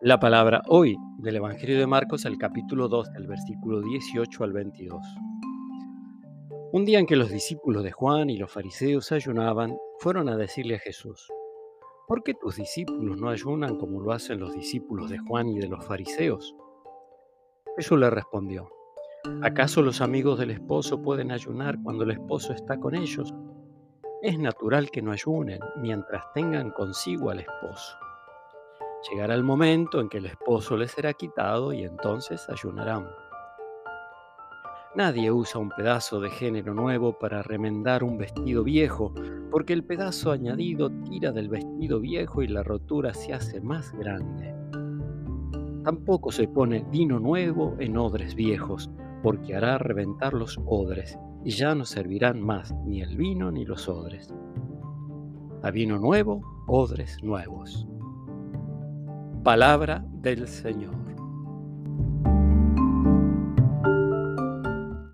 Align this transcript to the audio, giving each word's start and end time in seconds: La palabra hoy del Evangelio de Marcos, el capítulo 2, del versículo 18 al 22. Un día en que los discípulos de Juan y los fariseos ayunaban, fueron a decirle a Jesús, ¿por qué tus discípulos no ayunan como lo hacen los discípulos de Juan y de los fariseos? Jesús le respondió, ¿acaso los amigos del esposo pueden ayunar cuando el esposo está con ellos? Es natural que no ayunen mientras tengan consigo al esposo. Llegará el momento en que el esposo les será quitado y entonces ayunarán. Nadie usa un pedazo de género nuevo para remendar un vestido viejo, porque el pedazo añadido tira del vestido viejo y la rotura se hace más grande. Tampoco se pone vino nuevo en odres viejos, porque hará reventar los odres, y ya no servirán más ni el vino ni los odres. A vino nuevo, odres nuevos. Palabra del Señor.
La 0.00 0.18
palabra 0.18 0.60
hoy 0.68 0.98
del 1.18 1.36
Evangelio 1.36 1.78
de 1.78 1.86
Marcos, 1.86 2.24
el 2.24 2.36
capítulo 2.36 2.88
2, 2.88 3.12
del 3.12 3.26
versículo 3.26 3.80
18 3.80 4.44
al 4.44 4.52
22. 4.52 5.00
Un 6.72 6.84
día 6.84 6.98
en 6.98 7.06
que 7.06 7.16
los 7.16 7.30
discípulos 7.30 7.84
de 7.84 7.92
Juan 7.92 8.28
y 8.28 8.36
los 8.36 8.50
fariseos 8.50 9.12
ayunaban, 9.12 9.78
fueron 10.00 10.28
a 10.28 10.36
decirle 10.36 10.74
a 10.74 10.80
Jesús, 10.80 11.30
¿por 12.08 12.22
qué 12.22 12.34
tus 12.34 12.56
discípulos 12.56 13.18
no 13.18 13.30
ayunan 13.30 13.78
como 13.78 14.00
lo 14.00 14.12
hacen 14.12 14.40
los 14.40 14.52
discípulos 14.52 15.08
de 15.08 15.18
Juan 15.18 15.48
y 15.48 15.58
de 15.60 15.68
los 15.68 15.84
fariseos? 15.86 16.54
Jesús 17.76 17.98
le 17.98 18.10
respondió, 18.10 18.68
¿acaso 19.42 19.80
los 19.80 20.00
amigos 20.00 20.38
del 20.38 20.50
esposo 20.50 21.00
pueden 21.00 21.30
ayunar 21.30 21.78
cuando 21.82 22.04
el 22.04 22.10
esposo 22.10 22.52
está 22.52 22.78
con 22.78 22.94
ellos? 22.94 23.32
Es 24.22 24.38
natural 24.38 24.90
que 24.90 25.02
no 25.02 25.12
ayunen 25.12 25.60
mientras 25.80 26.24
tengan 26.34 26.72
consigo 26.72 27.30
al 27.30 27.40
esposo. 27.40 27.96
Llegará 29.10 29.34
el 29.34 29.44
momento 29.44 30.00
en 30.00 30.08
que 30.08 30.18
el 30.18 30.26
esposo 30.26 30.76
les 30.76 30.92
será 30.92 31.12
quitado 31.12 31.72
y 31.72 31.84
entonces 31.84 32.48
ayunarán. 32.48 33.06
Nadie 34.96 35.30
usa 35.30 35.60
un 35.60 35.70
pedazo 35.70 36.20
de 36.20 36.30
género 36.30 36.72
nuevo 36.72 37.18
para 37.18 37.42
remendar 37.42 38.04
un 38.04 38.16
vestido 38.16 38.62
viejo, 38.62 39.12
porque 39.50 39.72
el 39.72 39.84
pedazo 39.84 40.30
añadido 40.30 40.88
tira 41.02 41.32
del 41.32 41.48
vestido 41.48 42.00
viejo 42.00 42.42
y 42.42 42.48
la 42.48 42.62
rotura 42.62 43.12
se 43.12 43.34
hace 43.34 43.60
más 43.60 43.92
grande. 43.92 44.54
Tampoco 45.82 46.30
se 46.32 46.48
pone 46.48 46.86
vino 46.90 47.18
nuevo 47.18 47.74
en 47.80 47.98
odres 47.98 48.34
viejos, 48.34 48.88
porque 49.22 49.54
hará 49.54 49.78
reventar 49.78 50.32
los 50.32 50.58
odres, 50.64 51.18
y 51.44 51.50
ya 51.50 51.74
no 51.74 51.84
servirán 51.84 52.40
más 52.40 52.72
ni 52.86 53.02
el 53.02 53.16
vino 53.16 53.50
ni 53.50 53.64
los 53.64 53.88
odres. 53.88 54.32
A 55.62 55.70
vino 55.70 55.98
nuevo, 55.98 56.64
odres 56.68 57.22
nuevos. 57.22 57.86
Palabra 59.44 60.02
del 60.10 60.48
Señor. 60.48 61.03